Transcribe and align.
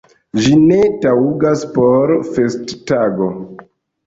Ĝi 0.43 0.53
ne 0.61 0.79
taŭgas 1.03 1.67
por 1.75 2.15
festtago! 2.31 3.31